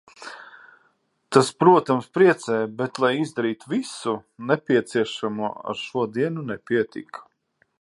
[1.35, 4.15] Tas, protams, priecē, bet lai izdarītu visu
[4.53, 7.27] nepieciešamo ar šodienu nepietika.